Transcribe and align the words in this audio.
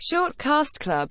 Short 0.00 0.38
Cast 0.38 0.78
Club 0.80 1.06